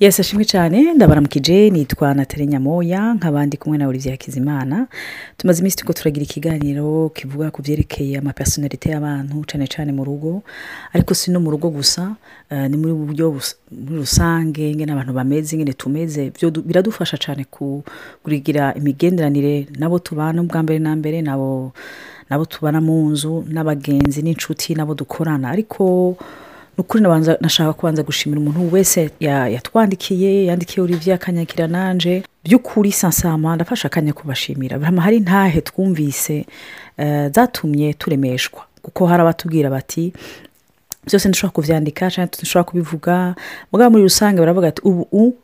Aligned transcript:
yesi 0.00 0.20
ashimwe 0.20 0.44
cyane. 0.44 0.92
Ndabaramukije 0.94 1.70
nitwa 1.70 2.14
natale 2.14 2.46
nyamoya 2.46 3.14
nk'abandi 3.14 3.56
kumwe 3.56 3.78
na 3.78 3.88
olivier 3.88 4.12
hakizimana. 4.14 4.86
Tumaze 5.36 5.60
iminsi 5.60 5.76
turiko 5.76 5.92
turagira 5.92 6.24
ikiganiro 6.24 7.08
kivuga 7.14 7.50
ku 7.50 7.62
byerekeye 7.62 8.18
amapersonalite 8.18 8.90
y'abantu 8.90 9.44
cyane 9.46 9.66
cyane 9.66 9.92
mu 9.92 10.04
rugo. 10.04 10.42
Ariko 10.92 11.14
si 11.14 11.30
no 11.30 11.40
mu 11.40 11.50
rugo 11.50 11.70
gusa 11.70 12.16
eh, 12.50 12.66
ni 12.70 12.76
muri 12.76 12.92
buryo 12.92 13.38
muri 13.70 13.96
rusange 14.02 14.70
ingene 14.70 14.92
abantu 14.92 15.12
bameze 15.14 15.54
ingene 15.56 15.72
tumeze. 15.72 16.30
Byo 16.34 16.50
du- 16.50 16.62
biradufasha 16.62 17.16
cyane 17.16 17.44
ku- 17.46 17.84
kugira 18.22 18.74
imigenderanire 18.74 19.66
nabo 19.78 19.98
tubana 20.02 20.42
ubwa 20.42 20.62
mbere 20.62 20.78
na 20.82 20.96
mbere 20.96 21.22
nabo 21.22 21.72
nabo 22.30 22.44
tubana 22.44 22.80
mu 22.82 23.10
nzu 23.14 23.44
n'abagenzi 23.48 24.22
n'inshuti 24.26 24.74
nabo 24.74 24.94
dukorana. 24.94 25.50
Ariko 25.54 26.16
ni 26.76 26.80
ukuri 26.80 27.02
nashaka 27.40 27.72
kubanza 27.72 28.02
gushimira 28.02 28.40
umuntu 28.40 28.72
wese 28.74 29.10
ya- 29.20 29.48
yatwandikiye 29.48 30.44
yandikiye 30.44 30.84
olivier 30.84 31.14
akanyakira 31.14 31.66
nanje. 31.66 32.22
By'ukuri 32.44 32.92
sansama 32.92 33.54
ndafasha 33.54 33.86
akanya 33.88 34.12
kubashimira. 34.12 34.78
Hari 35.00 35.20
ntahe 35.20 35.60
twumvise 35.60 36.46
eh, 36.98 37.30
zatumye 37.34 37.94
turemeshwa. 37.94 38.62
Kuko 38.82 39.06
hari 39.06 39.22
abatubwira 39.22 39.70
bati 39.70 40.12
byose 41.06 41.28
ndushobora 41.28 41.52
kuvyandika 41.54 42.10
cyangwa 42.10 42.34
dushobora 42.40 42.64
kubivuga. 42.70 43.34
Mugabo 43.72 43.90
muri 43.90 44.02
rusange 44.02 44.40
baravuga 44.40 44.68
ati 44.68 44.82
ubu 44.84 45.36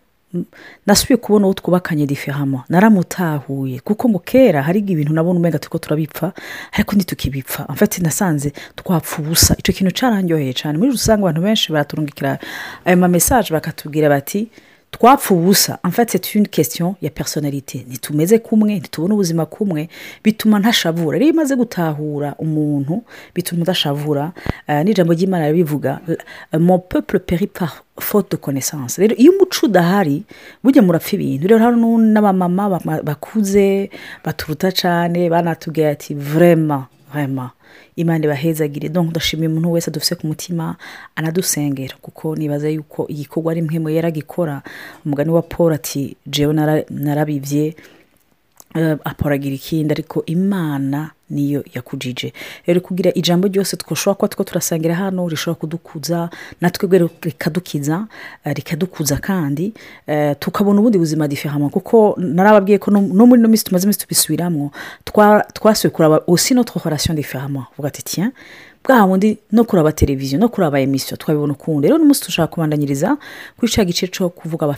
nasubiye 0.87 1.17
kubona 1.17 1.47
uwo 1.47 1.55
twubakanye 1.55 2.07
diferama 2.07 2.65
naramutahuye. 2.69 3.81
Kuko 3.81 4.09
ngo 4.09 4.19
kera 4.19 4.63
hari 4.63 4.79
ibintu 4.81 5.13
nabona 5.13 5.39
umenga 5.41 5.59
turiko 5.59 5.79
turabipfa 5.79 6.33
ariko 6.73 6.97
ntitukibipfa. 6.97 7.67
Fait 7.75 7.99
nasanze 7.99 8.53
twapfa 8.77 9.23
ubusa. 9.23 9.55
Ico 9.59 9.73
kintu 9.73 9.93
carandyoheye 9.95 10.53
cyane 10.55 10.79
muri 10.79 10.91
rusange 10.91 11.23
abantu 11.23 11.41
benshi 11.43 11.73
baraturungikira 11.73 12.39
ayo 12.85 12.97
ma 12.97 13.09
message 13.09 13.51
bakatubwira 13.53 14.09
bati 14.09 14.49
twapfa 14.91 15.35
ubusa 15.35 15.79
en 15.85 15.91
fait 15.91 16.11
c'est 16.11 16.35
une 16.35 16.49
question. 16.49 16.97
Ya 17.03 17.11
personnalité. 17.11 17.87
Ntitumeze 17.89 18.39
kumwe 18.39 18.75
ntitubona 18.79 19.15
ubuzima 19.15 19.47
kumwe. 19.47 19.89
Bituma 20.25 20.59
ntashavura 20.59 21.19
rero 21.19 21.25
iyo 21.25 21.35
umaze 21.35 21.57
gutahura 21.57 22.35
umuntu 22.39 23.03
bituma 23.35 23.63
udashavura 23.63 24.33
uh, 24.69 24.75
n'ijambo 24.85 25.13
ry'imana 25.13 25.45
rirabivuga 25.47 26.01
mon 26.59 26.79
peuple 26.79 27.19
périt 27.19 27.47
par 27.53 27.85
faute 28.01 28.31
de 28.33 28.37
connaissance. 28.37 28.99
Rero 29.01 29.15
iyo 29.17 29.33
umuco 29.33 29.67
udahari 29.67 30.25
burya 30.65 30.83
murapfa 30.83 31.17
ibintu. 31.17 31.47
Rero 31.49 31.59
hari 31.65 31.77
n'u- 31.77 31.99
n'abamama 31.99 32.69
bama- 32.69 33.03
bakuze 33.03 33.91
baturuta 34.25 34.73
cyane 34.73 35.31
banatubwira 35.31 35.91
ati 35.91 36.15
vraiment 36.15 36.85
vraiment. 37.13 37.51
Imana 37.97 38.25
ibahezagire 38.25 38.89
donc 38.89 39.11
ndashimiye 39.11 39.49
umuntu 39.49 39.73
wese 39.73 39.91
adufise 39.91 40.15
ku 40.15 40.27
mutima 40.27 40.77
anadusengera 41.17 41.95
kuko 42.03 42.37
nibaza 42.37 42.69
yuko 42.69 43.07
igikorwa 43.09 43.53
ari 43.53 43.63
mwe 43.63 43.95
yaragikora 43.95 44.63
umugani 45.07 45.31
wa 45.31 45.43
paul 45.43 45.73
ati 45.73 46.17
jewe 46.27 46.53
nara- 46.55 46.85
narabivye. 46.91 47.75
uh, 47.79 48.00
aporagira 49.05 49.55
ikindi 49.55 49.93
ariko 49.93 50.23
imana 50.27 51.11
niyo 51.31 51.65
yakujije. 51.75 52.33
Rero 52.67 52.81
kugira 52.81 53.11
ijambo 53.15 53.49
ryose 53.49 53.77
twoshobora 53.77 54.15
kuba 54.15 54.29
two 54.29 54.45
turasangira 54.45 54.95
hano 54.95 55.29
rishobora 55.29 55.61
kudukuza 55.61 56.31
natwe 56.61 56.99
rikadukiza 57.23 58.07
eh, 58.45 58.55
rikadukuza 58.57 59.17
kandi 59.17 59.73
eh, 60.07 60.37
tukabona 60.39 60.81
ubundi 60.81 60.99
buzima 60.99 61.29
diferama 61.29 61.69
kuko 61.69 62.15
narababwiye 62.19 62.79
ko 62.79 62.91
no 62.91 63.01
no 63.01 63.27
muri 63.27 63.43
no 63.43 63.49
minsi 63.49 63.65
tumaze 63.65 63.85
iminsi 63.85 63.99
tubisubiramwo 64.01 64.71
twa- 65.07 65.45
twasuye 65.53 65.91
kuraba 65.91 66.21
aussi 66.29 66.55
notre 66.55 66.81
relation 66.85 67.15
différemment 67.17 67.67
vuga 67.77 67.89
ati 67.89 68.03
tiens 68.03 68.33
bwa 68.85 69.07
bundi 69.07 69.39
no 69.53 69.65
kuraba 69.65 69.93
televiziyo 69.93 70.39
no 70.41 70.49
kuraba 70.49 70.81
emisiyo 70.81 71.17
twabibona 71.17 71.53
ukundi. 71.53 71.87
Rero 71.89 71.99
n'umunsi 71.99 72.25
dushaka 72.27 72.47
kubandanyiriza 72.55 73.17
kuri 73.59 73.73
ca 73.73 73.85
gice 73.85 74.07
co 74.09 74.29
kuvuga 74.31 74.65
aba 74.67 74.75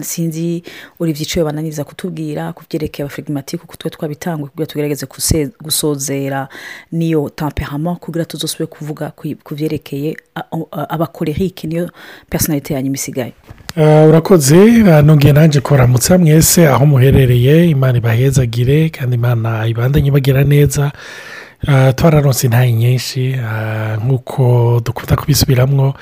sinzi 0.00 0.62
olivier 1.00 1.22
icyo 1.22 1.44
bananiza 1.44 1.84
kutubwira 1.84 2.52
ku 2.52 2.62
byerekeye 2.70 3.04
abafirigimatike 3.04 3.56
kuko 3.60 3.76
twe 3.76 3.90
twabitangwe 3.90 4.48
kugira 4.48 4.66
tugerageze 4.66 5.06
gusozera 5.60 6.48
niyo 6.92 7.28
temperament 7.28 7.98
kugira 7.98 8.24
tuzosubire 8.24 8.66
kuvuga 8.66 9.10
ku- 9.10 9.54
byerekeye 9.54 10.16
a- 10.34 10.44
a- 10.72 10.88
abakolerike 10.88 11.66
niyo 11.66 11.90
personalite 12.30 12.74
yanyu 12.74 12.92
isigaye 12.94 13.32
Uh, 13.76 14.08
urakoze 14.08 14.56
uh, 14.82 15.00
nongeye 15.00 15.32
nanjye 15.32 15.60
kuramutsa 15.60 16.18
mwese 16.18 16.68
aho 16.68 16.86
muherereye 16.86 17.68
imana 17.70 17.98
ibahezagire 17.98 18.88
kandi 18.88 19.14
imana 19.16 19.66
ibandanye 19.66 20.08
ibagira 20.08 20.44
neza. 20.44 20.92
Twararonse 21.96 22.46
intahe 22.46 22.72
nyinshi 22.72 23.36
nk'uko 24.04 24.80
dukunda 24.84 25.16
kubisubiramwo. 25.16 25.94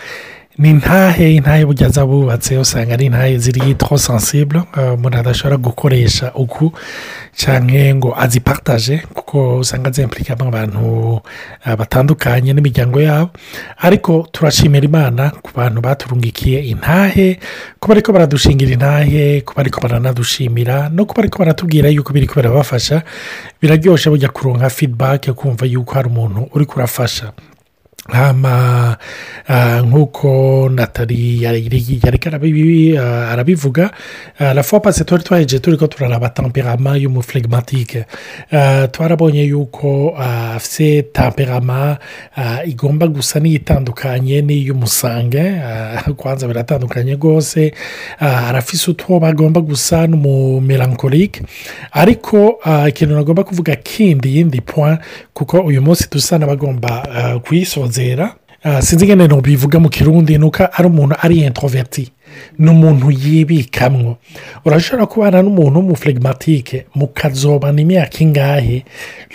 Ni 0.61 0.71
intahe 0.71 1.35
intahe 1.35 1.65
burya 1.65 1.89
zabubatse 1.89 2.59
usanga 2.59 2.93
ari 2.95 3.05
intahe 3.07 3.39
ziri 3.39 3.75
tro 3.75 3.97
sensible. 3.99 4.61
Uh, 4.77 4.93
umuntu 4.95 5.19
adashobora 5.19 5.57
gukoresha 5.57 6.33
uku 6.35 6.73
cyangwa 7.33 7.95
ngo 7.95 8.15
azipartaje 8.21 8.97
kuko 9.15 9.57
usanga 9.59 9.91
zemplikamo 9.91 10.45
abantu 10.49 11.21
batandukanye 11.65 12.53
n'imiryango 12.53 13.01
yabo 13.01 13.31
ariko 13.79 14.29
turashimira 14.33 14.85
imana 14.85 15.31
ku 15.31 15.51
bantu 15.57 15.81
baturungikiye 15.81 16.61
intahe 16.69 17.41
kuba 17.81 17.95
ariko 17.95 18.13
baradushingira 18.13 18.73
intahe 18.73 19.41
kuba 19.41 19.61
ariko 19.61 19.81
baranadushimira 19.81 20.89
no 20.93 21.07
kuba 21.09 21.23
ariko 21.23 21.39
baratubwira 21.39 21.89
yuko 21.89 22.13
biri 22.13 22.27
kubera 22.27 22.51
bafasha 22.53 23.03
biraryoshye 23.63 24.11
bujya 24.11 24.29
kuronka 24.29 24.69
yo 25.27 25.35
kumva 25.35 25.65
yuko 25.67 25.95
hari 25.95 26.09
umuntu 26.09 26.49
uri 26.53 26.67
kurafasha 26.67 27.33
nk'uko 29.85 30.69
natali 30.73 31.47
arabivuga 32.97 33.91
la 34.39 34.63
fois 34.63 34.81
passée 34.81 35.05
twari 35.05 35.23
twaheje 35.25 35.59
turi 35.61 35.77
ko 35.77 35.87
turaraba 35.87 36.29
temperama 36.29 36.97
y'umuflegmatike 36.97 38.05
Ah, 38.53 38.89
twarabonye 38.89 39.43
yuko 39.45 40.15
ah, 40.19 40.55
afise 40.55 41.03
temperama 41.13 41.99
ah, 42.37 42.65
igomba 42.65 43.07
gusa 43.07 43.41
n'iyitandukanye 43.41 44.43
n'iy'umusange 44.43 45.45
kwanza 46.17 46.49
biratandukanye 46.49 47.15
rwose 47.15 47.73
arafise 48.19 48.91
utwo 48.91 49.21
bagomba 49.21 49.61
gusa 49.61 50.07
n'umumelankolike 50.07 51.43
ariko 51.93 52.59
ikintu 52.89 53.15
nagomba 53.15 53.45
kuvuga 53.45 53.77
kindi 53.77 54.37
yindi 54.37 54.61
point 54.61 55.01
kuko 55.35 55.61
uyu 55.61 55.83
munsi 55.83 56.09
dusa 56.11 56.39
n'abagomba 56.39 57.03
ah, 57.15 57.39
kuyisozera 57.91 58.35
Ah, 58.63 58.83
sinzi 58.83 59.05
ingene 59.05 59.27
bivuga 59.41 59.79
mu 59.81 59.89
kirundi 59.89 60.37
ni 60.39 60.45
uko 60.45 60.63
ari 60.73 60.87
umuntu 60.89 61.15
ari 61.23 61.39
introverti 61.49 62.13
ni 62.59 62.71
umuntu 62.71 63.11
yibikamwo 63.11 64.17
urashobora 64.65 65.07
kubana 65.07 65.43
n'umuntu 65.43 65.79
w'umuflegmatike 65.79 66.87
mukazobana 66.95 67.81
imyaka 67.81 68.19
ingahe? 68.21 68.85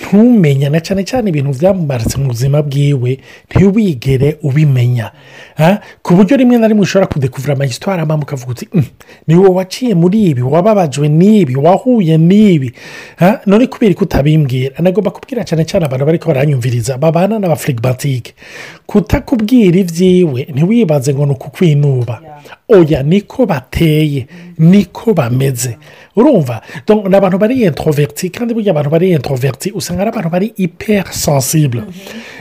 Ntumenye 0.02 0.70
na 0.70 0.80
cyane 0.80 1.04
cyane 1.04 1.30
ibintu 1.30 1.52
byamumaritse 1.58 2.18
mu 2.18 2.28
buzima 2.30 2.62
bwiwe 2.62 3.20
ntiwigere 3.50 4.38
ubimenya. 4.44 5.12
Ah, 5.58 5.80
ku 6.04 6.14
buryo 6.16 6.38
rimwe 6.38 6.58
na 6.58 6.68
rimwe 6.68 6.84
ushobora 6.84 7.08
kudekuvura 7.08 7.54
amahistoire 7.54 8.02
ama 8.02 8.18
mukavuga 8.18 8.52
uti 8.52 8.68
"Mm, 8.74 8.84
ni 9.28 9.36
wowe 9.36 9.50
waciye 9.50 9.96
muri 9.96 10.24
ibi 10.36 10.42
wababajwe 10.42 11.08
n'ibi 11.10 11.56
wahuye 11.56 12.18
n'ibi. 12.18 12.74
Ah, 13.20 13.40
none 13.46 13.68
kubera 13.68 13.94
ko 13.96 14.04
utabimbwira 14.04 14.76
nagomba 14.80 15.12
kubwira 15.12 15.44
cyane 15.48 15.64
cyane 15.66 15.86
abantu 15.86 16.06
bariko 16.06 16.28
baranyumviriza 16.28 16.98
babana 16.98 17.40
n'abaflegmatike 17.40 18.34
kutakubwira 18.86 19.80
ibyiwe 19.80 20.48
ntiwibaze 20.54 21.14
ngo 21.14 21.26
ni 21.26 21.32
ukukwinuba. 21.32 22.22
Oya 22.70 22.95
niko 23.04 23.46
bateye 23.46 24.28
niko 24.58 25.14
bameze. 25.14 25.78
Urumva? 26.16 26.62
Donc, 26.88 27.08
ni 27.08 27.16
abantu 27.16 27.38
bari 27.38 27.64
introverti 27.64 28.30
kandi 28.30 28.54
burya 28.54 28.72
abantu 28.72 28.90
bari 28.90 29.12
introverti 29.12 29.72
usanga 29.72 30.02
ari 30.02 30.10
abantu 30.10 30.30
bari 30.30 30.54
hyper 30.58 31.06
sensible 31.14 31.84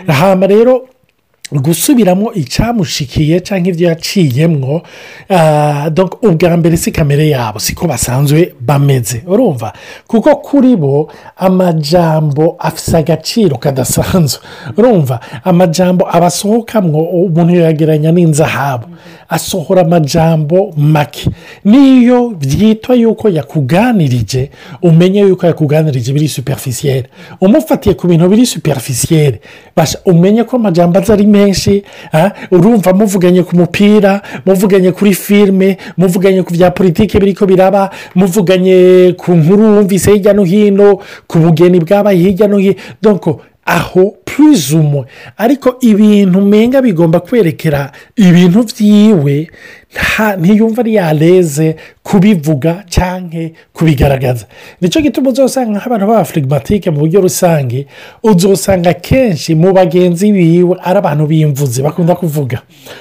hama 0.07 0.47
rero 0.47 0.89
gusubiramo 1.53 2.33
icyamushikiye 2.33 3.41
cyangwa 3.41 3.69
ibyo 3.69 3.89
yaciyemwo 3.89 4.83
donc 5.93 6.23
ubwa 6.25 6.57
mbere 6.57 6.77
si 6.77 6.91
kamere 6.93 7.29
yabo 7.29 7.59
siko 7.59 7.87
basanzwe 7.87 8.55
bameze. 8.61 9.23
Urumva? 9.27 9.73
Kuko 10.07 10.37
kuri 10.37 10.77
bo 10.77 11.11
amajambo 11.37 12.57
afite 12.59 12.97
agaciro 12.97 13.57
kadasanzwe. 13.59 14.41
Urumva? 14.77 15.21
Amajambo 15.45 16.09
abasohokamwo 16.17 17.01
umuntu 17.03 17.55
yagereranya 17.55 18.13
n'inzahabu 18.13 18.87
asohora 19.29 19.83
amajambo 19.83 20.73
make. 20.77 21.31
Niyo 21.65 22.29
byitwa 22.29 22.95
yuko 22.95 23.29
yakuganirije 23.29 24.51
umenye 24.83 25.21
yuko 25.21 25.47
yakuganirije 25.47 26.13
biri 26.13 26.29
superficiel. 26.29 27.05
Umufatiye 27.41 27.95
ku 27.95 28.07
bintu 28.09 28.29
biri 28.29 28.47
basha 29.77 29.99
umenye 30.05 30.45
ko 30.45 30.57
amajambo 30.57 30.99
aza 30.99 31.13
ari 31.13 31.27
menshi 31.35 31.83
urumva 32.51 32.93
muvuganye 32.95 33.43
ku 33.43 33.57
mupira 33.57 34.23
muvuganye 34.47 34.93
kuri 34.95 35.15
filime 35.15 35.77
muvuganye 35.99 36.43
ku 36.47 36.53
bya 36.55 36.71
politiki 36.71 37.19
biriko 37.19 37.47
biraba 37.47 37.91
muvuganye 38.15 39.13
ku 39.19 39.35
nkuru 39.35 39.63
wumvise 39.77 40.11
hirya 40.15 40.33
no 40.33 40.45
hino 40.45 40.99
ku 41.27 41.39
bugeni 41.39 41.81
bwabaye 41.83 42.19
hirya 42.19 42.47
no 42.49 42.59
hino 42.59 43.41
aho 43.67 44.15
purizumwe 44.35 45.05
ariko 45.37 45.77
ibintu 45.81 46.39
umenga 46.39 46.83
bigomba 46.83 47.21
kwerekera 47.21 47.93
ibintu 48.17 48.63
byiwe 48.67 49.49
ntiyumva 50.39 50.83
yareze 50.87 51.77
kubivuga 52.03 52.83
cyangwa 52.89 53.43
kubigaragaza. 53.73 54.47
Nicyo 54.81 55.01
gituma 55.01 55.31
uzasanga 55.31 55.79
nk'abantu 55.79 56.07
b'abafirigimatike 56.07 56.91
mu 56.91 56.99
buryo 57.07 57.21
rusange 57.23 57.87
uzasanga 58.23 58.93
kenshi 58.99 59.55
mu 59.55 59.71
bagenzi 59.73 60.33
biwe 60.35 60.75
ari 60.83 60.99
abantu 60.99 61.27
b'imvuzi 61.31 61.83
bakunda 61.83 62.15
kuvuga. 62.19 62.59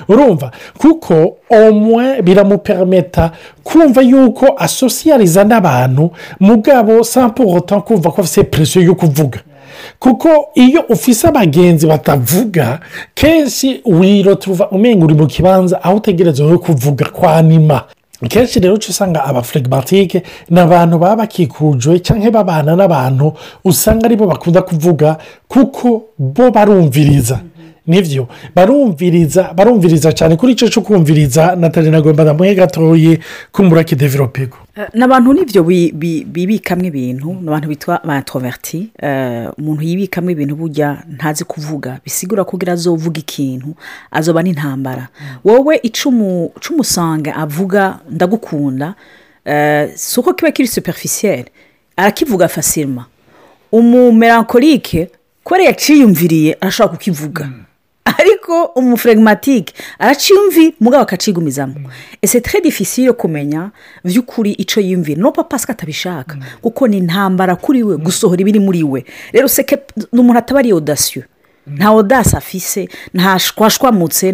Urumva? 0.08 0.52
Kuko 0.78 1.38
omwe 1.50 2.22
biramuperameta 2.22 3.32
kumva 3.64 4.02
yuko 4.02 4.46
asosiyariza 4.58 5.44
n'abantu 5.44 6.12
mugabo 6.40 7.04
sampuroto 7.04 7.82
kumva 7.82 8.12
ko 8.14 8.22
afite 8.22 8.44
presiyo 8.44 8.86
yo 8.86 8.96
kuvuga. 8.96 9.40
Kuko 10.00 10.30
iyo 10.56 10.82
ufise 10.90 11.28
abagenzi 11.28 11.88
batavuga 11.88 12.80
kenshi 13.14 13.82
wirotuva 13.86 14.70
umenga 14.70 15.06
uri 15.06 15.14
mu 15.16 15.28
kibanza 15.28 15.84
aho 15.84 15.96
utegereza 15.96 16.44
wowe 16.44 16.58
kuvuga 16.58 17.06
kwa 17.06 17.42
nima. 17.42 17.82
Kenshi 18.30 18.60
rero 18.60 18.74
uca 18.74 18.88
usanga 18.90 19.24
abafirigimatike 19.24 20.24
ni 20.50 20.60
abantu 20.60 20.98
baba 20.98 21.16
bakikujwe 21.16 22.00
cyangwa 22.00 22.32
babana 22.32 22.76
n'abantu 22.76 23.34
usanga 23.66 24.06
ari 24.06 24.16
bo 24.16 24.28
bakunda 24.28 24.62
kuvuga 24.62 25.18
kuko 25.48 26.04
bo 26.18 26.52
barumviriza. 26.52 27.40
Ni 27.88 28.02
byo 28.02 28.28
barumviriza 28.56 29.54
barumviriza 29.54 30.12
cyane 30.14 30.36
kuri 30.36 30.52
icyo 30.54 30.68
cyo 30.70 30.82
kumviriza 30.82 31.56
natali 31.56 31.90
nagomba 31.92 32.24
ndamuhe 32.24 32.56
gatoya 32.56 33.18
k'umurake 33.52 33.96
developego 33.96 34.58
ni 34.94 35.04
abantu 35.04 35.34
n'ibyo 35.34 35.64
bibikamo 35.64 36.86
ibintu 36.86 37.34
ni 37.42 37.48
abantu 37.48 37.68
bitwa 37.70 38.02
ba 38.06 38.18
introverti. 38.18 38.90
Umuntu 39.58 39.82
yibikamo 39.84 40.30
ibintu 40.32 40.56
burya 40.56 41.04
ntazi 41.14 41.44
kuvuga 41.46 42.00
bisigura 42.04 42.44
ko 42.44 42.58
azovuga 42.68 43.20
ikintu 43.20 43.76
azoba 44.12 44.42
n'intambara. 44.44 45.08
Wowe 45.46 45.78
icumu 45.84 46.52
umusanga 46.72 47.36
avuga 47.36 48.00
ndagukunda 48.10 48.96
si 49.96 50.20
uko 50.20 50.34
kiba 50.34 50.52
kiri 50.52 50.68
superficielle 50.68 51.52
arakivuga 51.98 52.48
fasirima 52.48 53.06
umumerankorike 53.72 55.10
kubera 55.44 55.64
yaciyumviriye 55.66 56.58
arashobora 56.62 56.98
kukivuga. 56.98 57.50
Ariko 58.06 58.66
umufregimatike 58.76 59.74
araciyumvi 60.00 60.76
mugabo 60.80 61.04
akacigumizamo. 61.04 61.76
Ese 62.22 62.42
tere 62.42 62.62
difficile 62.62 63.08
yo 63.08 63.14
kumenya 63.14 63.72
by'ukuri 64.04 64.52
icyo 64.52 64.82
yiyumvira 64.82 65.22
no 65.22 65.32
papa 65.32 65.58
ko 65.58 65.72
atabishaka. 65.72 66.38
Kuko 66.62 66.88
ni 66.88 66.98
intambara 66.98 67.56
kuri 67.56 67.84
we 67.84 67.98
gusohora 67.98 68.42
ibiri 68.42 68.60
muri 68.60 68.84
we. 68.84 69.06
Rero 69.34 69.48
seke 69.48 69.78
ni 70.12 70.20
umuntu 70.20 70.40
ataba 70.40 70.60
ari 70.60 70.74
odasiyo 70.74 71.24
nta 71.68 71.92
odasi 71.92 72.36
afise 72.36 72.90
ntashwashwamutse 73.14 74.32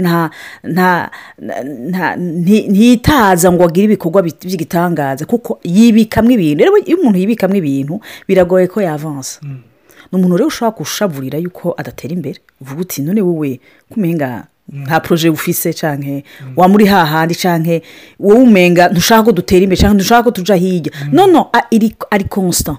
ntitaza 2.17 3.51
ngo 3.51 3.63
agire 3.63 3.85
ibikorwa 3.85 4.21
by'igitangaza 4.23 5.25
kuko 5.25 5.59
yibikamo 5.63 6.31
ibintu. 6.31 6.63
Rero 6.63 6.77
iyo 6.77 6.97
umuntu 6.97 7.19
yibikamo 7.19 7.55
ibintu 7.55 8.01
biragoye 8.27 8.67
ko 8.67 8.81
yavansa 8.81 9.39
ni 10.11 10.17
umuntu 10.19 10.37
rero 10.37 10.47
ushobora 10.47 10.77
gushaburira 10.77 11.37
yuko 11.39 11.73
adatera 11.77 12.13
imbere. 12.13 12.39
Uvuga 12.61 12.81
uti 12.81 13.01
none 13.01 13.21
wowe 13.21 13.59
kumenga 13.89 14.47
nta 14.69 14.99
poroje 14.99 15.29
ufise 15.29 15.73
cyangwa 15.73 16.21
wamuri 16.55 16.85
hahandi 16.85 17.35
cyangwa 17.35 17.81
wowe 18.19 18.41
umenga 18.43 18.89
ntushaka 18.89 19.23
ko 19.23 19.31
dutera 19.31 19.63
imbere 19.63 19.79
cyangwa 19.81 19.95
ntushaka 19.97 20.23
ko 20.23 20.31
tuja 20.31 20.55
hirya. 20.55 20.91
Nono 21.11 21.49
ari 22.11 22.23
konsita 22.29 22.77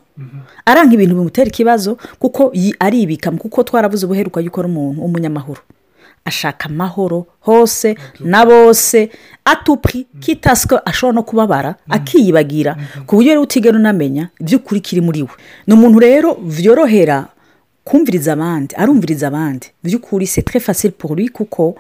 aranga 0.67 0.95
ibintu 0.95 1.15
bimutera 1.15 1.49
ikibazo 1.49 1.99
kuko 2.19 2.53
aribikamo 2.79 3.39
kuko 3.39 3.63
twarabuze 3.63 4.07
ubuheruka 4.07 4.41
yuko 4.41 4.61
ari 4.61 4.69
umuntu 4.71 5.01
w'umunyamahoro. 5.03 5.61
Ashaka 6.25 6.69
amahoro 6.69 7.27
hose 7.41 7.97
na 8.21 8.47
bose 8.47 9.11
atupri 9.45 10.07
kitaswe 10.21 10.79
ashobora 10.85 11.15
no 11.15 11.23
kubabara 11.23 11.75
akiyibagira. 11.89 12.77
Ku 13.07 13.17
buryo 13.17 13.31
rero 13.33 13.43
utigera 13.43 13.77
unamenya 13.79 14.29
iby'ukuri 14.41 14.81
kiri 14.81 15.01
muri 15.01 15.23
we. 15.23 15.29
Ni 15.67 15.75
umuntu 15.75 15.99
rero 15.99 16.35
byorohera 16.35 17.27
kumviriza 17.85 18.33
abandi 18.33 18.75
arumviriza 18.77 19.27
abandi. 19.27 19.67
By'ukuri 19.83 20.27
se 20.27 20.43
pour 20.91 21.17
lui 21.17 21.29
kuko 21.29 21.75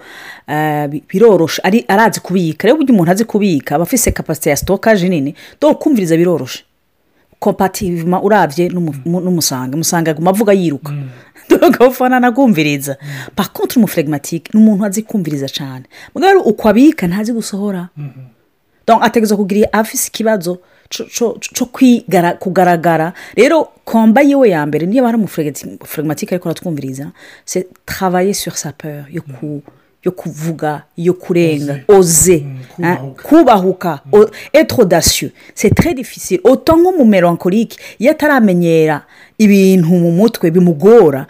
biroroshe 1.09 1.63
arazi 1.89 2.21
kubika. 2.21 2.67
Rero 2.67 2.77
uburyo 2.77 2.95
umuntu 2.95 3.11
azi 3.13 3.25
kubika 3.25 3.75
aba 3.75 3.83
afite 3.85 4.11
kapasite 4.13 4.51
ya 4.51 4.57
sitokaje 4.57 5.09
nini 5.09 5.35
dore 5.61 5.75
kumviriza 5.75 6.17
biroroshe. 6.17 6.65
Kompativima 7.39 8.21
urabye 8.23 8.69
n'umusanga. 8.69 9.75
Umusanga 9.75 10.11
aguma 10.11 10.31
avuga 10.31 10.53
yiruka. 10.53 10.93
Ugafana 11.57 12.21
nakumviriza 12.21 12.97
pakonti 13.37 13.79
umufregimatike 13.79 14.51
ni 14.55 14.61
umuntu 14.61 14.85
azi 14.85 15.03
kumviriza 15.03 15.49
cyane 15.49 15.85
rero 16.21 16.41
uko 16.41 16.69
abika 16.69 17.07
ntazi 17.07 17.33
gusohora. 17.33 17.89
Ategereza 19.01 19.37
kugira 19.37 19.73
afise 19.73 20.09
ikibazo 20.09 20.59
cyo 20.91 21.67
kugaragara. 22.39 23.13
Rero 23.37 23.69
komba 23.85 24.21
yiwe 24.23 24.49
ya 24.51 24.67
mbere 24.67 24.87
niyo 24.87 25.07
ari 25.07 25.17
umufregimatike 25.17 26.35
ariko 26.35 26.49
aratwumviriza 26.49 27.11
se 27.45 27.67
travaye 27.87 28.35
sur 28.35 28.53
sa 28.57 28.73
peur 28.73 29.05
yo 29.11 29.23
ku 29.23 29.63
yo 30.05 30.13
kuvuga 30.13 30.83
yo 30.97 31.15
kurenga 31.15 31.81
oze 31.89 32.45
kubahuka. 33.23 34.01
Etro 34.53 34.85
dasiyo 34.85 35.31
se 35.55 35.71
tre 35.71 35.95
difficile. 35.95 36.41
Oto 36.45 36.77
nk'umumerankorike 36.77 37.79
iyo 37.99 38.11
ataramenyera 38.11 39.05
ibintu 39.41 39.89
mu 39.89 40.13
mutwe 40.13 40.51
bimugora. 40.53 41.27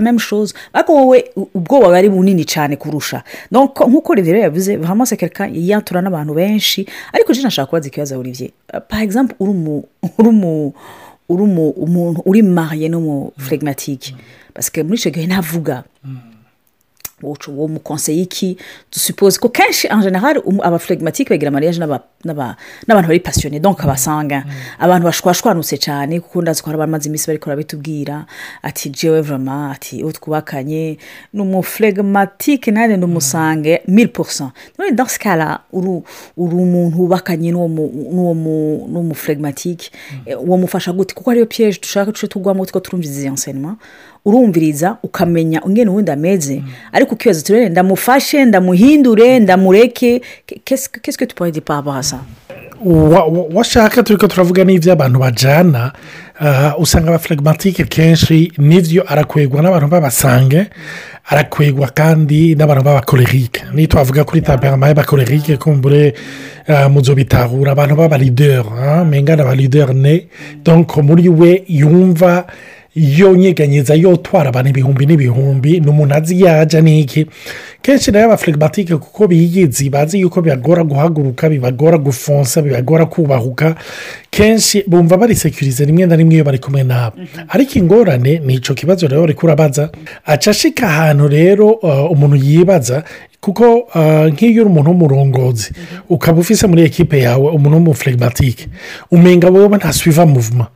Meme 0.00 0.18
chose 0.20 0.52
ariko 0.72 0.92
wowe 0.94 1.24
ubwoba 1.54 1.96
ari 1.96 2.08
bunini 2.08 2.44
cyane 2.44 2.76
kurusha. 2.76 3.22
Nk'uko 3.50 4.14
rero 4.14 4.38
yavuze 4.38 4.76
vamo 4.76 5.06
sekereka 5.06 5.48
yatura 5.52 6.00
n'abantu 6.02 6.34
benshi 6.34 6.86
ariko 7.12 7.32
jena 7.32 7.48
ashaka 7.48 7.66
kubaza 7.72 7.88
ikibazo 7.88 8.20
Olivier. 8.20 8.50
Par 8.88 9.02
exemple 9.02 9.36
uri 9.40 9.50
umuntu 11.28 12.22
uri 12.26 12.42
mariye 12.42 12.88
n'umufregimatike 12.88 14.14
basike 14.54 14.82
muri 14.82 14.96
icyo 14.98 15.10
gihe 15.10 15.26
ntavuga 15.26 15.84
uwo 17.22 17.68
mukonseye 17.68 18.22
iki 18.22 18.56
dusupoze 18.92 19.38
ko 19.38 19.48
kenshi 19.48 19.86
en 19.90 20.00
general 20.02 20.42
abafregimatike 20.62 21.30
bagira 21.30 21.50
mariage 21.50 21.78
n'abantu 21.78 22.56
bari 23.08 23.20
pasiyone 23.20 23.60
donka 23.60 23.86
basanga 23.86 24.44
abantu 24.78 25.04
bashwashwanutse 25.06 25.76
cyane 25.78 26.20
kuko 26.20 26.42
ndazi 26.42 26.62
ko 26.62 26.70
hari 26.70 26.76
abamaze 26.78 27.08
iminsi 27.08 27.26
bari 27.26 27.38
barabitubwira 27.40 28.26
ati 28.62 28.90
jewe 28.90 29.20
vama 29.20 29.70
ati 29.70 30.02
uwo 30.02 30.12
twubakanye 30.12 30.98
ni 31.32 31.40
umufregimatike 31.40 32.70
nanjye 32.70 32.96
ndumusange 32.96 33.82
mille 33.88 34.08
pourcent 34.08 34.52
none 34.78 34.90
là 34.92 35.58
uri 35.72 36.02
umuntu 36.36 36.98
wubakanye 37.00 37.50
n'uwo 37.52 39.02
mufregimatike 39.02 39.90
wamufasha 40.46 40.92
gute 40.92 41.14
kuko 41.14 41.30
ariyo 41.30 41.46
piyeje 41.46 41.80
dushaka 41.80 42.10
duce 42.12 42.26
tugwamo 42.26 42.66
two 42.66 42.80
turumviza 42.80 43.12
izi 43.18 43.26
enseignement 43.26 43.78
urumviriza 44.28 44.96
ukamenya 45.02 45.62
ungene 45.64 45.90
ubundi 45.90 46.10
ameze. 46.10 46.62
Ariko 46.92 47.14
ukibaza 47.14 47.42
turere 47.42 47.68
ndamufashe 47.68 48.44
ndamuhindure 48.44 49.38
ndamureke. 49.38 50.20
Kesike 50.64 51.26
tupoye 51.26 51.52
pabasa 51.60 52.20
washaka 53.54 54.02
turi 54.02 54.18
ko 54.18 54.26
turavuga 54.28 54.64
n'ibyo 54.64 54.92
abantu 54.92 55.18
bajyana 55.18 55.92
usanga 56.78 57.08
abafregimatike 57.08 57.84
kenshi 57.84 58.52
n'ibyo 58.58 59.02
arakwegwa 59.12 59.62
n'abantu 59.62 59.88
b'abasange 59.88 60.66
arakwegwa 61.26 61.88
kandi 61.90 62.54
n'abantu 62.54 62.82
b'abakorerike 62.84 63.62
niyo 63.74 63.86
twavuga 63.90 64.24
kuri 64.24 64.40
taberama 64.40 64.86
y'abakorerike 64.88 65.56
kumbure 65.56 66.14
muzo 66.90 67.14
bitahura 67.14 67.72
abantu 67.72 67.96
b'abarideri 67.96 68.70
mengana 69.10 69.42
abarideri 69.42 69.94
ne 69.94 70.26
donko 70.62 71.02
muri 71.02 71.28
we 71.28 71.64
yumva 71.68 72.46
yonyeganyeza 72.98 73.94
yotwara 73.94 74.48
abantu 74.48 74.70
ibihumbi 74.70 75.06
n'ibihumbi 75.06 75.80
ni 75.80 75.88
umuntu 75.90 76.14
azi 76.14 76.42
yajya 76.42 76.80
n'iki 76.82 77.26
kenshi 77.82 78.10
na 78.10 78.18
yo 78.18 78.24
abafregimatike 78.26 78.96
kuko 78.96 79.26
biyizi 79.28 79.90
bazi 79.90 80.20
yuko 80.20 80.42
bibagora 80.42 80.82
guhaguruka 80.84 81.48
bibagora 81.48 81.98
gufonsa 81.98 82.62
bibagora 82.62 83.06
kubahuka. 83.06 83.74
Kenshi 84.30 84.84
bumva 84.86 85.16
barisekuriza 85.16 85.84
rimwe 85.84 86.06
na 86.06 86.16
rimwe 86.16 86.34
iyo 86.34 86.44
bari 86.44 86.58
kumwe 86.58 86.82
nabo 86.84 87.16
ariko 87.48 87.78
ingorane 87.78 88.38
ni 88.44 88.54
icyo 88.54 88.74
kibazo 88.74 89.06
rero 89.08 89.20
bari 89.20 89.34
kurabaza 89.34 89.90
aca 90.26 90.48
ashika 90.50 90.86
ahantu 90.88 91.28
rero 91.28 91.70
umuntu 92.12 92.36
yibaza 92.36 93.04
kuko 93.40 93.88
nk'iyo 94.28 94.62
uri 94.62 94.70
umuntu 94.70 94.90
w'umurongozi 94.90 95.70
ukaba 96.08 96.40
ufise 96.40 96.66
muri 96.66 96.82
ekipe 96.82 97.18
yawe 97.18 97.50
umuntu 97.50 97.76
w'umufregimatike 97.76 98.68
umenga 99.10 99.48
wowe 99.50 99.76
ntasubiva 99.76 100.26
muvuma. 100.26 100.66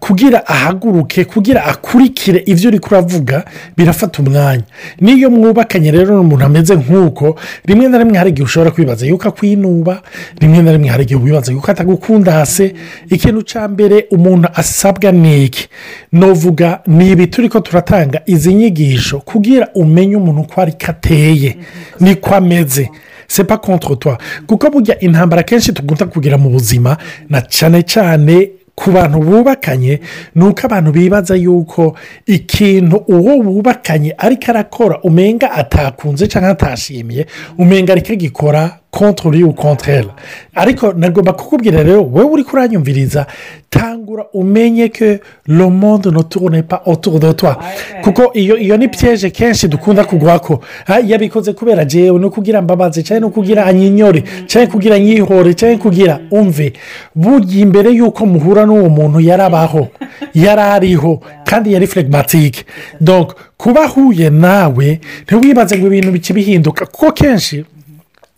Kugira 0.00 0.46
ahaguruke 0.46 1.24
kugira 1.24 1.64
akurikire 1.64 2.42
ibyo 2.46 2.68
uri 2.68 2.78
kuravuga 2.78 3.44
birafata 3.76 4.22
umwanya. 4.22 4.62
N'iyo 5.00 5.30
mwubakanye 5.30 5.90
rero 5.90 6.14
n'umuntu 6.16 6.44
ameze 6.44 6.74
nk'uko 6.76 7.36
rimwe 7.66 7.88
na 7.88 7.98
rimwe 7.98 8.18
hari 8.18 8.30
igihe 8.30 8.44
ushobora 8.44 8.70
kwibaza 8.70 9.06
yuko 9.06 9.28
akwinuba 9.28 10.02
rimwe 10.40 10.62
na 10.62 10.72
rimwe 10.72 10.88
hari 10.88 11.02
igihe 11.04 11.20
wibaza 11.20 11.52
yuko 11.52 11.70
atagukunda 11.70 12.32
hasi 12.32 12.72
ikintu 13.10 13.42
cya 13.42 13.68
mbere 13.68 14.06
umuntu 14.10 14.48
asabwa 14.54 15.12
ni 15.12 15.44
iki? 15.44 15.68
Novuga 16.12 16.80
ni 16.86 17.10
ibi 17.10 17.26
turi 17.26 17.48
ko 17.48 17.60
turatanga 17.60 18.20
izi 18.26 18.54
nyigisho 18.54 19.18
kugira 19.20 19.68
umenye 19.74 20.16
umuntu 20.16 20.40
uko 20.40 20.60
ari 20.60 20.72
ateye 20.88 21.56
niko 22.00 22.34
ameze. 22.34 22.90
Sepa 23.28 23.58
toi. 23.58 24.16
Kuko 24.46 24.70
burya 24.70 25.00
intambara 25.00 25.42
kenshi 25.42 25.72
tugunda 25.72 26.06
kugira 26.06 26.38
mu 26.38 26.48
buzima 26.50 26.96
na 27.28 27.40
cyane 27.42 27.82
cyane 27.82 28.50
ku 28.78 28.90
bantu 28.94 29.18
bubakanye 29.18 30.00
ni 30.34 30.44
uko 30.44 30.60
abantu 30.66 30.92
bibaza 30.92 31.34
yuko 31.34 31.96
ikintu 32.26 32.96
uwo 33.10 33.42
bubakanye 33.42 34.14
ariko 34.18 34.50
arakora 34.50 35.00
umenga 35.02 35.50
atakunze 35.50 36.26
cyangwa 36.30 36.50
atashimiye 36.50 37.26
umenga 37.58 37.92
ariko 37.92 38.12
agikora 38.12 38.78
contre 38.98 39.28
uri 39.28 39.44
ukontrera 39.44 40.10
ariko 40.54 40.92
nagomba 40.92 41.32
kukubwira 41.32 41.82
rero 41.82 42.02
wowe 42.02 42.30
uri 42.32 42.44
kuranyumviriza 42.44 43.26
tangura 43.70 44.24
umenye 44.32 44.88
ko 44.88 45.04
ne 45.46 46.22
tourne 46.28 46.62
pas 46.62 46.82
autour 46.86 47.20
de 47.20 47.32
toi. 47.32 47.56
Kuko 48.02 48.32
iyo 48.34 48.56
iyo 48.56 48.76
ni 48.76 48.88
piyeje 48.88 49.30
kenshi 49.30 49.68
dukunda 49.68 50.04
kugwa 50.04 50.38
ko. 50.38 50.60
Ah, 50.86 51.00
yabikoze 51.00 51.52
kubera 51.52 51.84
jewe 51.84 52.18
no 52.18 52.30
kugira 52.30 52.62
mbabazi 52.62 53.02
cyangwa 53.02 53.20
no 53.20 53.30
kugira 53.30 53.66
anyinyore 53.66 54.24
cyangwa 54.46 54.72
kugira 54.72 54.98
nyihore 54.98 55.54
cyangwa 55.54 55.78
kugira 55.78 56.20
umve. 56.30 56.72
Burya 57.14 57.60
imbere 57.60 57.90
y'uko 57.90 58.26
muhura 58.26 58.66
n'uwo 58.66 58.88
muntu 58.88 59.20
yarabaho 59.20 59.88
yari 60.34 60.60
ariho 60.62 61.20
kandi 61.44 61.72
yari 61.72 61.86
flegmatike 61.86 62.64
donc 63.00 63.32
kuba 63.56 63.84
ahuye 63.84 64.30
nawe 64.30 65.00
ntiwibaze 65.26 65.78
ngo 65.78 65.86
ibintu 65.86 66.12
bikibihinduka. 66.12 66.86
Kuko 66.86 67.12
kenshi 67.12 67.64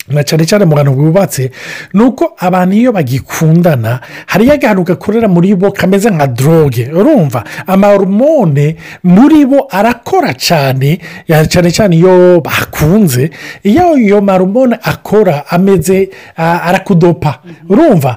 na 0.09 0.23
cyane 0.25 0.45
cyane 0.47 0.65
mu 0.65 0.75
bantu 0.75 0.93
bubatse 0.97 1.51
ni 1.95 2.03
uko 2.03 2.33
abantu 2.39 2.75
iyo 2.75 2.91
bagikundana 2.93 4.01
hariyo 4.27 4.55
akantu 4.55 4.83
gakorera 4.83 5.29
muri 5.29 5.55
bo 5.55 5.71
kameze 5.73 6.11
nka 6.11 6.27
droge 6.27 6.89
urumva? 6.93 7.45
Amahormone 7.67 8.77
muri 9.05 9.47
bo 9.47 9.69
arakora 9.71 10.35
cyane 10.35 10.99
ya- 11.29 11.47
cyane 11.47 11.71
cyane 11.71 11.97
iyo 11.97 12.41
bakunze 12.41 13.31
iyo 13.63 13.95
iyo 13.99 14.21
mahormone 14.21 14.79
akora 14.83 15.45
ameze 15.51 16.11
arakudopa. 16.37 17.39
Urumva? 17.69 18.17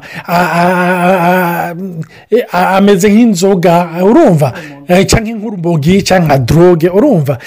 Ameze 2.51 3.09
nk'inzoga. 3.09 3.89
Urumva? 4.01 4.53
Eh, 4.87 5.05
cyangwa 5.07 5.33
nk'urubogi 5.39 6.03
cyangwa 6.03 6.27
nka 6.27 6.37
droge 6.37 6.89
urumva? 6.89 7.37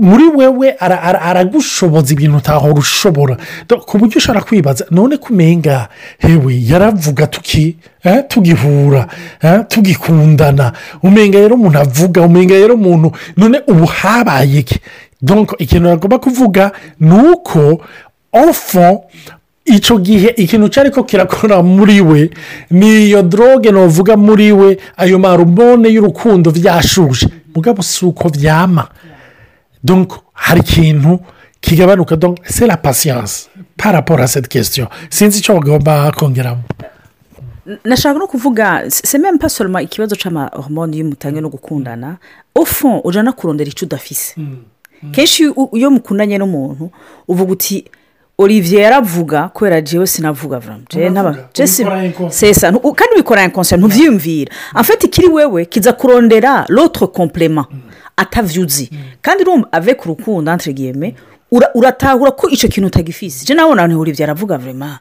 Muri 0.00 0.24
wewe 0.36 0.76
ara- 0.78 1.02
ara- 1.02 1.22
aragushoboza 1.22 2.12
ibintu 2.14 2.36
utahora 2.38 2.74
ushobora. 2.78 3.36
Ku 3.68 3.98
buryo 3.98 4.18
ushobora 4.18 4.44
kwibaza 4.44 4.86
none 4.90 5.16
kumenga 5.16 5.88
hewe 6.18 6.52
yaravuga 6.68 7.26
tuki 7.26 7.76
eh, 8.04 8.24
tugihura 8.28 9.06
eh, 9.42 9.60
tugikundana. 9.68 10.72
Umenga 11.02 11.38
rero 11.38 11.54
umuntu 11.54 11.78
avuga 11.78 12.22
umenga 12.22 12.54
rero 12.54 12.74
umuntu 12.74 13.12
none 13.36 13.60
ubu 13.66 13.86
habaye 13.86 14.58
iki? 14.58 14.78
Ikintu 15.58 15.88
agomba 15.90 16.18
kuvuga 16.18 16.72
ni 17.00 17.12
uko 17.32 17.80
ofo 18.32 19.04
icyo 19.64 19.98
gihe 19.98 20.28
ikintu 20.36 20.68
cyari 20.68 20.90
ko 20.90 21.04
kirakora 21.04 21.62
muri 21.62 22.00
we 22.00 22.30
ni 22.70 23.06
iyo 23.06 23.22
droge 23.22 23.70
navuga 23.70 24.16
muri 24.16 24.52
we 24.52 24.78
ayo 24.96 25.18
marumone 25.18 25.88
y'urukundo 25.88 26.50
byashuje 26.50 27.28
mugabo 27.54 27.82
si 27.82 28.04
uko 28.06 28.28
byama 28.28 28.88
hari 30.32 30.60
ikintu 30.60 31.20
kigabanuka 31.60 32.16
donc 32.16 32.38
c'est 32.44 32.66
la 32.66 32.76
patience 32.76 33.48
par 33.76 33.92
rapport 33.92 34.20
à 34.20 34.26
cette 34.26 34.48
question. 34.48 34.88
Sinzi 35.10 35.38
icyo 35.38 35.54
bagomba 35.54 36.12
kongeramo 36.12 36.62
nashaka 37.84 38.18
no 38.18 38.26
kuvuga 38.26 38.90
sememe 38.90 39.38
pasoroma 39.38 39.82
ikibazo 39.82 40.16
cy'amahomoni 40.16 40.96
iyo 40.96 41.04
mutangiye 41.06 41.40
no 41.42 41.48
gukundana. 41.48 42.16
Ofo 42.54 43.00
ujya 43.04 43.22
no 43.22 43.32
kurondera 43.32 43.70
icyo 43.70 43.86
udafise 43.86 44.34
kenshi 45.12 45.42
iyo- 45.42 45.68
mukundanye 45.90 46.38
n'umuntu 46.38 46.90
uvuga 47.28 47.52
uti 47.52 47.84
olivier 48.38 48.82
yaravuga 48.82 49.48
kubera 49.48 49.80
jewe 49.80 50.06
sinavuga 50.06 50.60
sesa 52.30 52.72
kandi 52.72 53.14
ubikora 53.14 53.44
inkonsiyo 53.44 53.78
ntubyiyumvira 53.78 54.52
afite 54.74 55.06
ikiri 55.06 55.28
wewe 55.28 55.64
kiza 55.64 55.92
kurondera 55.92 56.64
l'autre 56.68 57.06
complement 57.06 57.66
atavyuzi. 58.16 58.90
Kandi 59.22 59.44
urukundo 60.04 60.50
entre 60.52 60.72
guillemets 60.72 61.14
ura- 61.14 61.29
uratahura 61.74 62.30
ko 62.30 62.48
icyo 62.48 62.68
kintu 62.68 62.86
utagifise 62.86 63.44
je 63.46 63.54
nabona 63.54 63.82
abantu 63.82 64.00
olivier 64.00 64.24
aravuga 64.30 64.58
vraiment 64.58 64.98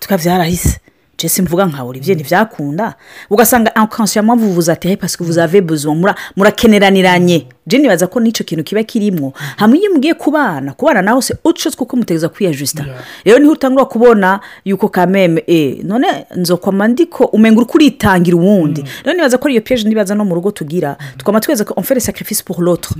tuka 0.00 0.16
vyarahise 0.16 0.78
je 1.18 1.28
simvuga 1.28 1.66
nka 1.66 1.82
olivier 1.82 2.16
ntivyakunda 2.16 2.94
ugasanga 3.30 3.72
inconsciemment 3.82 4.38
vuvuza 4.40 4.72
ati 4.72 4.98
vous 5.20 5.38
avez 5.38 5.60
besoin 5.60 5.94
mura- 5.96 6.14
murakeneraniranye 6.36 7.46
je 7.66 7.78
nibaza 7.78 8.06
ko 8.06 8.20
n'icyo 8.20 8.44
kintu 8.44 8.64
kiba 8.64 8.82
kirimwo 8.82 9.32
hamwe 9.56 9.78
iyo 9.78 9.90
mugiye 9.94 10.14
kubana 10.14 10.72
kubana 10.72 11.02
nawe 11.02 11.22
se 11.22 11.34
chose 11.54 11.76
kuko 11.76 11.96
mutegeza 11.96 12.28
kwiyajusita 12.28 12.86
rero 13.24 13.38
ni 13.38 13.46
ho 13.46 13.52
utangura 13.52 13.84
kubona 13.84 14.40
yuko 14.64 14.88
kameme 14.88 15.42
e 15.46 15.80
none 15.84 16.06
nzokwama 16.36 16.88
ndiko 16.88 17.24
umenga 17.24 17.60
uri 17.60 17.66
kuritangira 17.66 18.36
uwundi 18.36 18.84
rero 19.04 19.16
nibaza 19.16 19.38
ko 19.38 19.44
ariyo 19.48 19.60
piyeje 19.60 19.86
ndibaza 19.86 20.14
no 20.14 20.24
mu 20.24 20.34
rugo 20.34 20.50
tugira 20.50 20.96
tukaba 21.16 21.40
tweza 21.40 21.64
ko 21.64 21.74
le 21.94 22.00
sacrifice 22.00 22.42
pour 22.44 22.62
l'autre 22.62 22.94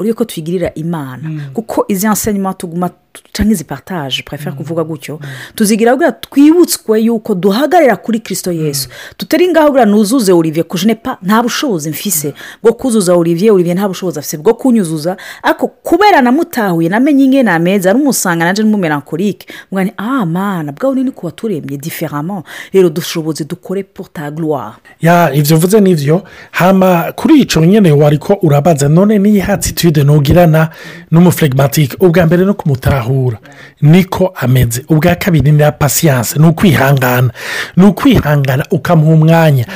Uriyo 0.00 0.14
ko 0.14 0.24
twigirira 0.24 0.74
imana. 0.74 1.30
Kuko 1.54 1.84
izi 1.88 2.06
enseignement 2.06 2.58
tuguma 2.58 2.90
cyangwa 3.32 3.52
izi 3.52 3.64
partage 3.64 4.22
prefere 4.22 4.52
kuvuga 4.56 4.84
gutyo. 4.84 5.20
Tuzigira 5.54 5.92
kugira 5.92 6.12
twibutswe 6.12 7.00
yuko 7.00 7.34
duhagarara 7.34 7.96
kuri 7.96 8.20
kirisito 8.20 8.52
yesu. 8.52 8.88
Tutari 9.16 9.48
ngaho 9.48 9.66
kugira 9.68 9.84
nuzuze 9.86 10.32
olivier 10.32 10.64
kujene 10.66 10.94
pa 10.94 11.18
nta 11.22 11.42
bushobozi 11.42 11.90
mfise 11.90 12.34
bwo 12.62 12.72
kuzuza 12.72 13.14
olivier 13.14 13.52
olivier 13.52 13.76
nta 13.76 13.88
bushobozi 13.88 14.18
afite 14.18 14.36
bwo 14.42 14.54
kunyuzuza. 14.54 15.16
Ariko 15.42 15.68
kubera 15.68 16.22
namutahuye 16.22 16.88
namenye 16.88 17.24
inge 17.24 17.42
nameza 17.42 17.92
n'umusanga 17.92 18.44
nanjye 18.44 18.62
n'umumelankolike. 18.62 19.46
Mvuga 19.66 19.84
ni 19.84 19.92
ah 19.96 20.26
mana 20.26 20.72
bwawe 20.72 21.02
ni 21.02 21.10
kuba 21.10 21.32
turemye 21.32 21.76
diferamo 21.78 22.44
rero 22.72 22.88
dushoboze 22.90 23.44
dukore 23.44 23.82
pour 23.82 24.08
ta 24.12 24.30
gloire. 24.30 24.74
Ya 25.00 25.32
ibyo 25.34 25.56
uvuze 25.56 25.80
ni 25.80 25.94
byo 25.94 26.22
hama 26.50 27.12
kuri 27.16 27.40
icyo 27.40 27.64
nyine 27.64 27.92
wari 27.92 28.18
ko 28.18 28.38
urabaza 28.42 28.88
none 28.88 29.18
n'iyi 29.18 29.40
hatitude 29.40 30.04
ntugirana 30.04 30.70
n'umuflegimatike 31.10 31.96
ubwa 32.00 32.26
mbere 32.26 32.44
no 32.44 32.54
kumutahura 33.00 33.38
niko 33.82 34.32
ameze. 34.36 34.84
Ubwa 34.88 35.14
kabiri 35.14 35.52
ni 35.52 35.64
pasiyanse 35.78 36.38
ni 36.38 36.46
ukwihangana. 36.46 37.30
Ni 37.76 37.84
ukwihangana 37.84 38.64
ukamuha 38.70 39.14
umwanya. 39.14 39.66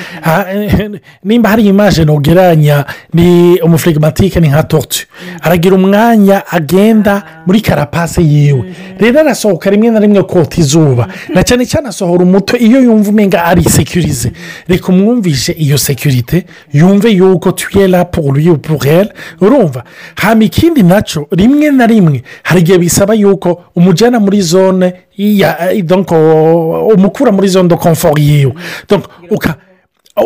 Nimba 1.24 1.50
hari 1.50 1.66
imaje 1.66 2.04
ntugeranya 2.04 2.84
ni 3.12 3.60
umuflegimatike 3.60 4.40
ni 4.40 4.48
nka 4.48 4.62
tortu 4.62 5.06
aragira 5.42 5.76
umwanya 5.76 6.42
agenda 6.50 7.22
muri 7.46 7.60
karapase 7.60 8.22
yiwe. 8.22 8.74
Rero 8.98 9.20
arasohoka 9.20 9.70
rimwe 9.70 9.90
na 9.90 10.00
rimwe 10.00 10.22
kota 10.22 10.60
izuba. 10.60 11.08
Na 11.34 11.42
cyane 11.42 11.66
cyane 11.66 11.88
asohora 11.88 12.22
umutwe 12.24 12.58
iyo 12.58 12.80
yumva 12.80 13.10
umenga 13.10 13.44
ari 13.44 13.64
sekirize 13.64 14.32
reka 14.68 14.88
umwumvishe 14.88 15.52
iyo 15.52 15.78
sekirite 15.78 16.44
yumve 16.72 17.10
yuko 17.10 17.54
ou 18.48 18.58
pour 18.58 18.86
elle. 18.86 19.08
Urumva? 19.40 19.84
Hama 20.16 20.44
ikindi 20.44 20.82
na 20.82 21.02
cyo 21.02 21.26
rimwe 21.30 21.70
na 21.70 21.86
rimwe 21.86 22.22
hari 22.42 22.60
igihe 22.60 22.78
bisaba 22.78 23.13
yuko 23.14 23.62
umujyana 23.76 24.20
muri 24.20 24.40
zone 24.42 24.92
donc 25.84 26.10
umukura 26.94 27.32
muri 27.32 27.48
zone 27.48 27.68
de 27.68 27.76
confort 27.76 28.18
yiwe. 28.18 28.52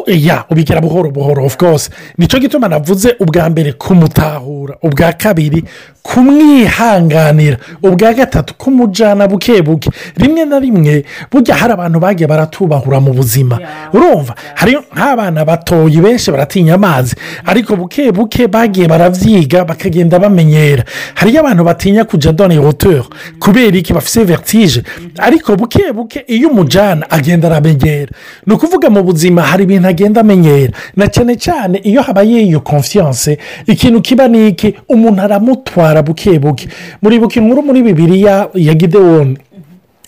Ya 0.06 0.44
ubigera 0.50 0.80
buhoro 0.80 1.10
buhoro 1.10 1.44
of 1.44 1.56
course. 1.56 1.90
Nicyo 2.18 2.38
gituma 2.40 2.68
navuze 2.68 3.16
ubwa 3.20 3.50
mbere 3.50 3.72
kumutahura 3.72 4.76
ubwa 4.82 5.12
kabiri 5.12 5.64
kumwihanganira 6.02 7.56
ubwa 7.82 8.14
gatatu 8.14 8.54
kumujyana 8.54 9.28
buke 9.28 9.62
buke 9.62 9.90
rimwe 10.16 10.44
na 10.44 10.58
rimwe 10.58 11.04
burya 11.32 11.54
hari 11.54 11.72
abantu 11.72 12.00
bagiye 12.00 12.26
baratubahura 12.28 13.00
mu 13.00 13.12
buzima. 13.12 13.58
Urumva 13.92 14.34
hari 14.54 14.76
nk'abana 14.94 15.44
batoye 15.44 16.00
benshi 16.00 16.30
baratinya 16.30 16.74
amazi 16.74 17.14
ariko 17.46 17.76
buke 17.76 18.12
buke 18.12 18.46
bagiye 18.48 18.88
baravyiga 18.88 19.64
bakagenda 19.64 20.18
bamenyera. 20.18 20.84
Hariyo 21.14 21.40
abantu 21.40 21.64
batinya 21.64 22.04
kujya 22.04 22.32
done 22.32 22.56
hoteli 22.56 23.04
kubera 23.40 23.76
iki? 23.76 23.92
Bafite 23.92 24.24
vertige. 24.24 24.82
Ariko 25.18 25.56
buke 25.56 25.92
buke 25.92 26.24
iyo 26.26 26.48
umujyana 26.48 27.10
agenda 27.10 27.48
aramenyera. 27.48 28.12
Ni 28.46 28.54
ukuvuga 28.54 28.90
mu 28.90 29.02
buzima 29.02 29.42
hari 29.42 29.64
ibintu 29.64 29.77
agenda 29.86 30.20
amenyera 30.20 30.72
na 30.96 31.06
cyane 31.08 31.36
cyane 31.36 31.78
iyo 31.84 32.02
habaye 32.02 32.42
iyo 32.42 32.60
confiance 32.60 33.38
ikintu 33.66 34.00
kiba 34.00 34.28
ni 34.28 34.48
iki? 34.48 34.74
Umuntu 34.88 35.22
aramutwara 35.22 36.02
buke 36.02 36.38
buke. 36.38 36.68
Muri 37.02 37.18
buke 37.18 37.40
inkuru 37.40 37.62
muri 37.62 37.82
bibiriya 37.82 38.48
ya 38.54 38.74
gidewoni 38.74 39.36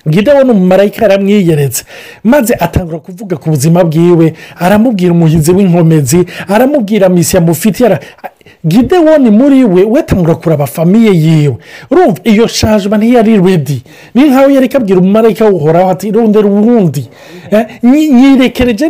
gideon 0.09 0.51
umumarayika 0.51 1.03
yaramwiyeretse 1.03 1.85
maze 2.25 2.55
atangura 2.55 2.99
kuvuga 2.99 3.37
ku 3.37 3.51
buzima 3.51 3.85
bwiwe 3.85 4.33
aramubwira 4.59 5.13
umuhinzi 5.13 5.53
w'inkomezi 5.53 6.25
aramubwira 6.49 7.09
misi 7.09 7.37
yamufitiye 7.37 7.99
gidewoni 8.67 9.31
muri 9.31 9.65
we 9.65 9.83
wetangura 9.85 10.35
kuraba 10.35 10.67
famiye 10.67 11.13
yiwe. 11.15 11.57
Urumva 11.91 12.21
iyo 12.25 12.47
shajima 12.47 12.97
ntiyari 12.99 13.39
redi 13.41 13.83
ni 14.15 14.23
nkaho 14.25 14.51
yari 14.51 14.69
kabwira 14.69 15.01
umumarayika 15.01 15.45
w'uhoraho 15.45 15.91
ati 15.91 16.11
rondera 16.11 16.47
ubundi 16.49 17.09
nyirekereje 17.83 18.89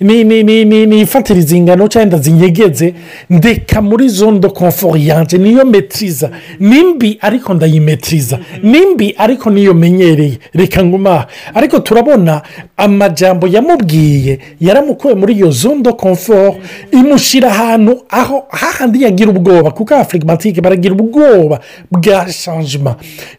niyifatiriza 0.00 1.56
ingano 1.56 1.88
cyangwa 1.88 2.18
zinyegeze 2.18 2.94
ndeka 3.30 3.82
muri 3.82 4.08
zondo 4.08 4.50
komforo 4.50 4.96
yanje 4.96 5.38
niyo 5.38 5.64
metiriza 5.64 6.30
nimbi 6.60 7.18
ariko 7.20 7.54
ndayimetiriza 7.54 8.38
nimbi 8.62 9.14
ariko 9.18 9.50
niyo 9.50 9.74
menyereye. 9.74 10.38
Reka 10.54 10.84
ngumaha 10.84 11.26
ariko 11.54 11.78
turabona 11.80 12.42
amajambo 12.76 13.46
yamubwiye 13.46 14.38
yaramukuye 14.60 15.14
muri 15.14 15.32
iyo 15.34 15.50
zondo 15.50 15.92
komforo 15.92 16.56
imushyira 16.92 17.48
ahantu 17.50 18.02
aho 18.08 18.44
hahandi 18.78 19.02
yagira 19.02 19.30
ubwoba 19.30 19.70
kuko 19.70 19.94
abafirigimatike 19.94 20.60
baragira 20.60 20.94
ubwoba 20.94 21.60
bwa 21.90 22.28
shanjima 22.32 22.96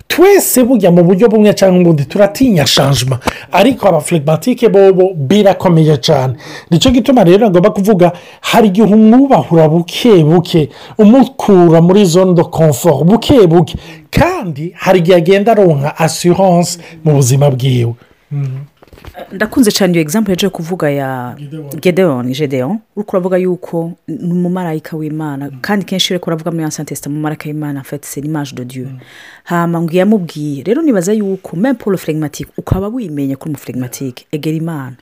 twese 0.07 0.63
bujya 0.63 0.91
mu 0.91 1.03
buryo 1.03 1.29
bumwe 1.29 1.53
cyangwa 1.53 1.81
ubundi 1.81 2.05
turatinya 2.05 2.65
shanjima 2.67 3.19
ariko 3.51 3.87
abafirigimatike 3.87 4.69
bobo 4.69 5.13
birakomeye 5.15 5.97
cyane. 5.97 6.33
Nicyo 6.71 6.91
gituma 6.91 7.23
rero 7.23 7.47
agomba 7.47 7.69
kuvuga 7.71 8.11
hari 8.41 8.67
igihe 8.67 8.87
umwubahura 8.93 9.69
buke 9.69 10.23
buke 10.23 10.69
umukura 10.97 11.81
muri 11.81 12.05
zondo 12.05 12.45
komforo 12.45 13.03
buke 13.03 13.47
buke. 13.47 13.77
Kandi 14.11 14.73
hari 14.75 14.99
igihe 14.99 15.17
agenda 15.17 15.51
aronka 15.51 15.97
asiranse 15.97 16.79
mu 17.03 17.13
buzima 17.15 17.49
bwiwe. 17.51 17.93
Ndakunze 19.31 19.71
cyane 19.71 19.93
iyo 19.93 20.01
egizampu 20.01 20.29
yaje 20.31 20.49
kuvuga 20.49 20.89
ya 20.89 21.35
gedeon. 21.81 22.31
Gedeon 22.33 22.79
uri 22.95 23.05
kuravuga 23.05 23.37
yuko 23.37 23.91
ni 24.07 24.31
umumarayika 24.31 24.97
w'imana 24.97 25.51
kandi 25.61 25.85
kenshi 25.85 26.13
uri 26.13 26.19
kuravuga 26.19 26.51
muri 26.51 26.63
ansante 26.63 26.95
sita 26.95 27.09
umumarayika 27.09 27.49
w'imana 27.49 27.79
afite 27.81 28.21
n'imaje 28.21 28.55
de 28.55 28.65
dieu. 28.65 28.87
Hama 29.43 29.81
ngo 29.81 29.91
yamubwiye 29.93 30.63
rero 30.63 30.81
nibaza 30.81 31.13
yuko 31.13 31.55
meme 31.55 31.73
paul 31.73 31.97
flegmatike 31.97 32.51
ukaba 32.57 32.87
wimenye 32.87 33.35
kuri 33.35 33.49
umuflegmatike 33.51 34.25
egera 34.31 34.57
imana 34.57 34.95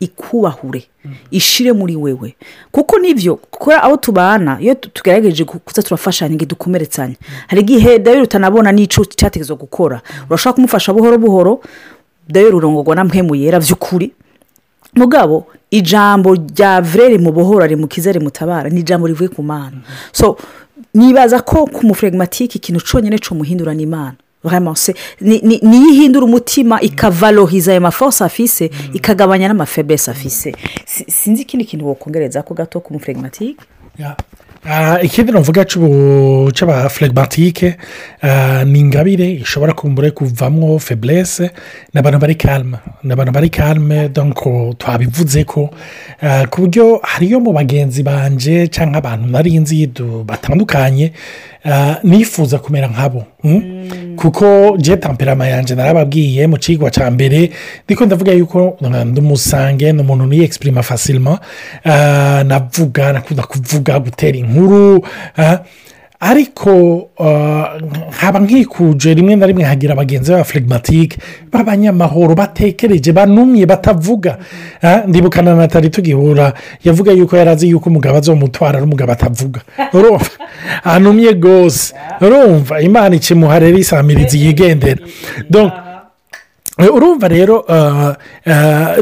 ikubahure 0.00 0.82
ishire 1.30 1.72
muri 1.72 1.96
wewe. 1.96 2.34
Kuko 2.72 2.98
ni 2.98 3.14
byo 3.14 3.36
kuko 3.36 3.72
aho 3.72 3.96
tubana 3.96 4.60
iyo 4.60 4.74
tugerageje 4.74 5.44
kuza 5.44 5.82
turafashanya 5.82 6.34
ngo 6.34 6.44
dukomeretsanye. 6.44 7.16
Hari 7.46 7.60
igihe 7.62 7.98
dawe 7.98 8.20
utanabona 8.22 8.72
n'icyo 8.72 9.04
cyategerezwa 9.04 9.56
gukora. 9.56 10.00
Urashobora 10.30 10.54
kumufasha 10.54 10.92
buhoro 10.92 11.18
buhoro 11.18 11.60
dawe 12.28 12.50
rurongorwa 12.50 12.94
na 12.96 13.04
mpemu 13.04 13.34
yera 13.34 13.60
by'ukuri 13.60 14.12
mugabo 14.94 15.46
ijambo 15.70 16.34
rya 16.34 16.80
vurere 16.80 17.18
mu 17.18 17.32
buhora 17.32 17.66
rimukiza 17.66 18.12
rimutabara 18.12 18.68
ni 18.70 18.80
ijambo 18.80 19.06
rivuye 19.06 19.28
ku 19.28 19.42
mana. 19.42 19.76
So 20.12 20.36
nibaza 20.94 21.40
ko 21.40 21.66
ku 21.66 21.86
mufregmatike 21.86 22.58
ikintu 22.58 22.80
cyonyine 22.80 23.18
cyumuhindura 23.18 23.74
ni 23.74 23.82
imana 23.82 24.14
niyo 25.20 25.88
ihindura 25.90 26.24
umutima 26.26 26.80
ikavarohiza 26.80 27.70
ayo 27.72 27.80
maforce 27.80 28.24
afise 28.24 28.70
ikagabanya 28.92 29.48
n'amafebesi 29.48 30.10
afise. 30.10 30.54
Sinzi 30.86 31.42
ikindi 31.42 31.64
kintu 31.64 31.88
wakongereza 31.88 32.42
ko 32.42 32.54
gato 32.54 32.80
ku 32.80 32.92
mufregmatike 34.64 34.98
ikindi 35.02 35.32
navuga 35.32 35.64
cy'abaflegmatike 36.54 37.76
ni 38.64 38.78
ingabire 38.78 39.30
ishobora 39.32 39.72
kumbura 39.72 40.10
kuvamo 40.10 40.78
feburese 40.78 41.50
ni 41.94 41.98
abantu 42.00 42.18
bari 42.18 42.34
kalme 42.34 42.78
ni 43.02 43.12
abantu 43.12 43.32
bari 43.32 43.50
kalme 43.50 44.08
donko 44.08 44.74
twabivuze 44.78 45.44
ko 45.44 45.70
ku 46.50 46.60
buryo 46.62 47.00
hariyo 47.02 47.40
mu 47.40 47.52
bagenzi 47.52 48.02
banje 48.02 48.68
cyangwa 48.68 48.98
abantu 48.98 49.26
nari 49.28 49.58
nzi 49.58 49.86
batandukanye 50.24 51.12
nifuza 52.02 52.58
kumera 52.58 52.86
nkabo 52.88 53.24
kuko 54.16 54.76
je 54.78 54.96
tamperama 54.96 55.46
yanjye 55.48 55.74
narababwiye 55.74 56.46
mu 56.46 56.56
kigo 56.58 56.90
cya 56.90 57.10
mbere 57.10 57.50
ndiko 57.86 58.06
ndavuga 58.06 58.32
yuko 58.32 58.78
ndumusange 59.04 59.92
ni 59.92 60.00
umuntu 60.00 60.26
niyo 60.26 60.44
egisipurima 60.44 60.82
fasilima 60.82 61.38
navuga 62.44 63.12
nakunda 63.12 63.42
kuvuga 63.42 63.98
gutera 64.00 64.38
inkuru 64.38 65.06
ariko 66.22 66.70
nkaba 68.14 68.38
nkikuje 68.40 69.14
rimwe 69.14 69.36
na 69.36 69.46
rimwe 69.46 69.64
hagira 69.64 69.92
abagenzi 69.92 70.30
b'abafirigimatike 70.30 71.18
b'abanyamahoro 71.52 72.34
batekereje 72.34 73.12
banumye 73.12 73.66
batavuga. 73.66 74.38
Ndibukana 75.06 75.54
na 75.54 75.68
tari 75.68 75.90
tugihura 75.90 76.52
yavuga 76.84 77.12
yuko 77.12 77.36
yari 77.36 77.50
azi 77.50 77.68
yuko 77.68 77.90
umugabo 77.90 78.18
azomutwara 78.18 78.80
n'umugabo 78.80 79.12
atavuga. 79.12 79.60
Urumva? 79.96 80.30
Anumye 80.84 81.32
rwose. 81.32 81.94
Urumva? 82.20 82.80
Imana 82.80 83.16
ikimuha 83.16 83.58
rero 83.58 83.78
isamirizi 83.78 84.38
yigendera. 84.46 85.02
Urumva 86.78 87.28
rero 87.28 87.64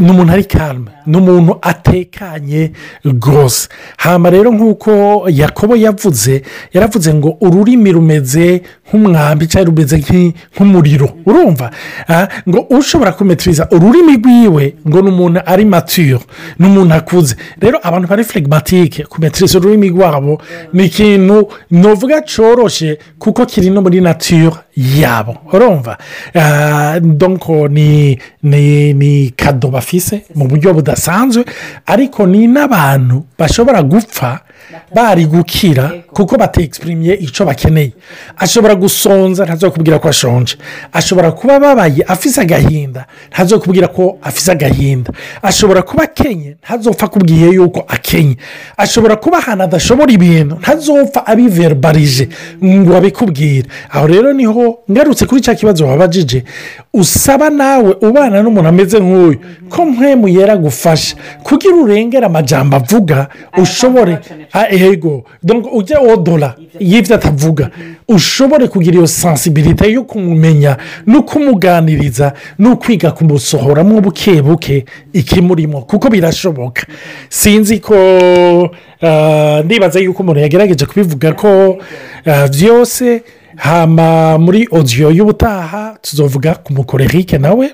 ni 0.01 0.11
umuntu 0.11 0.33
ari 0.33 0.45
kalme 0.45 0.91
ni 1.07 1.17
umuntu 1.17 1.59
atekanye 1.63 2.73
rwose. 3.05 3.69
Hamba 3.97 4.31
rero 4.31 4.51
nk'uko 4.53 5.25
yakobo 5.31 5.77
yavuze 5.77 6.43
yaravuze 6.73 7.15
ngo 7.15 7.37
ururimi 7.41 7.93
rumeze 7.93 8.63
nk'umwambi 8.89 9.47
cyangwa 9.47 9.71
rumeze 9.71 9.97
nk'umuriro. 10.55 11.09
Urumva? 11.27 11.71
Ngo 12.49 12.61
ushobora 12.71 13.13
kumetiriza 13.13 13.69
ururimi 13.71 14.17
rwiwe 14.17 14.75
ngo 14.89 15.03
ni 15.03 15.09
umuntu 15.09 15.41
ari 15.47 15.65
matire 15.65 16.19
ni 16.59 16.67
umuntu 16.67 16.95
akuze. 16.95 17.37
Rero 17.61 17.79
abantu 17.83 18.09
bari 18.09 18.25
flegmatike 18.25 19.05
kumetiriza 19.05 19.59
ururimi 19.59 19.89
rwabo 19.89 20.41
ni 20.73 20.85
ikintu 20.85 21.49
nuvuga 21.71 22.21
cyoroshye 22.23 22.99
kuko 23.19 23.47
kiri 23.47 23.71
no 23.71 23.81
muri 23.83 24.01
natire 24.01 24.53
yabo 24.81 25.37
urumva 25.53 25.99
donko 27.03 27.69
ni 27.69 28.19
ni 28.43 29.31
kado 29.37 29.69
bafise 29.69 30.23
mu 30.35 30.49
buryo 30.49 30.75
budasanzwe 30.75 31.45
ariko 31.87 32.27
ni 32.27 32.47
n'abantu 32.47 33.25
bashobora 33.39 33.83
gupfa 33.83 34.41
bari 34.95 35.27
gukira 35.27 35.93
kuko 36.13 36.37
bategisipurimiye 36.37 37.15
icyo 37.15 37.47
bakeneye. 37.47 37.93
Ashobora 38.37 38.75
gusonza 38.75 39.45
ntazakubwira 39.45 39.99
ko 39.99 40.09
ashonje. 40.09 40.57
Ashobora 40.93 41.33
kuba 41.33 41.57
ababaye 41.57 42.03
afise 42.07 42.41
agahinda 42.41 43.07
ntazakubwira 43.33 43.89
ko 43.89 44.19
afise 44.23 44.53
agahinda. 44.53 45.13
Ashobora 45.43 45.83
kuba 45.83 46.03
akenye 46.03 46.57
ntazopfa 46.65 47.07
akubwiye 47.07 47.49
yuko 47.49 47.85
akenye. 47.89 48.37
Ashobora 48.77 49.17
kuba 49.17 49.39
ahantu 49.39 49.65
adashobora 49.65 50.13
ibintu 50.13 50.55
ntazopfa 50.63 51.27
abiverubarije 51.27 52.29
ngo 52.65 52.97
abikubwire. 52.97 53.69
Aho 53.91 54.07
rero 54.07 54.33
ni 54.33 54.45
ho 54.47 54.79
ngarutse 54.91 55.27
kuri 55.27 55.41
cya 55.41 55.55
kibazo 55.55 55.87
wabajije. 55.87 56.45
Usaba 56.95 57.51
nawe 57.51 57.95
ubana 58.03 58.43
n'umuntu 58.43 58.69
ameze 58.69 58.99
nk'uyu 59.01 59.39
ko 59.71 59.85
nk'emu 59.87 60.29
yera 60.29 60.57
gufasha 60.57 61.17
kugira 61.43 61.75
urengere 61.77 62.27
amajyamba 62.27 62.77
avuga 62.77 63.29
ushobore 63.59 64.19
ego 64.71 65.25
ujya 65.73 66.01
wodora 66.01 66.55
y'ibyo 66.81 67.15
atavuga 67.17 67.71
ushobore 68.09 68.69
kugira 68.69 68.97
iyo 68.97 69.07
sansibilite 69.07 69.93
yo 69.93 70.03
kumumenya 70.05 70.77
no 71.07 71.23
kumuganiriza 71.23 72.33
no 72.59 72.77
kwiga 72.77 73.11
kumusohoramo 73.11 74.01
buke 74.01 74.43
buke 74.43 74.85
ikimurimo 75.13 75.83
kuko 75.83 76.09
birashoboka 76.11 76.83
sinzi 77.29 77.79
ko 77.79 77.95
ndibaza 79.65 80.01
yuko 80.01 80.23
umuntu 80.23 80.41
yagerageje 80.41 80.87
kubivuga 80.87 81.33
ko 81.33 81.79
byose 82.53 83.23
hama 83.57 84.39
muri 84.39 84.69
odiyo 84.71 85.11
y'ubutaha 85.11 85.97
tuzovuga 86.03 86.55
ku 86.55 86.73
mukorerike 86.73 87.39
nawe 87.39 87.71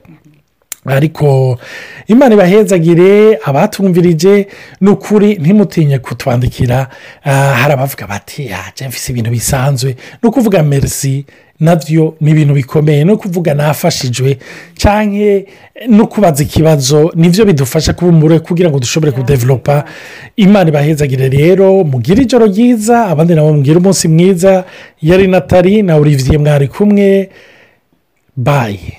ariko 0.94 1.58
imana 2.06 2.34
ibahezagire 2.34 3.38
abatumvirije 3.44 4.46
ni 4.80 4.88
ukuri 4.90 5.34
ntimutinye 5.34 5.98
kutwandikira. 5.98 6.88
Hari 7.60 7.72
abavuga 7.72 8.06
bati 8.06 8.50
mfise 8.88 9.12
ibintu 9.12 9.30
bisanzwe. 9.30 9.96
Ni 10.22 10.28
ukuvuga 10.28 10.62
merisi 10.62 11.24
na 11.60 11.76
byo 11.76 12.14
ni 12.20 12.30
ibintu 12.30 12.54
bikomeye. 12.54 13.04
No 13.04 13.16
kuvuga 13.16 13.54
nafashijwe 13.54 14.38
cyangwa 14.76 15.42
no 15.88 16.06
kubaza 16.06 16.42
ikibazo 16.42 17.12
ni 17.14 17.28
byo 17.28 17.44
bidufasha 17.44 17.92
kubumbura 17.92 18.38
kugira 18.40 18.70
ngo 18.70 18.78
dushobore 18.78 19.12
kudevelopa. 19.12 19.84
Imana 20.36 20.68
ibahezagire 20.68 21.28
rero 21.28 21.84
mugire 21.84 22.22
ijoro 22.22 22.46
ryiza 22.46 23.06
abandi 23.06 23.34
nabo 23.34 23.52
mugire 23.52 23.78
umunsi 23.78 24.08
mwiza. 24.08 24.64
Yari 25.02 25.26
natali 25.26 25.82
na 25.82 25.96
olivier 25.96 26.40
mwari 26.40 26.68
kumwe. 26.68 27.30
Bayi 28.36 28.92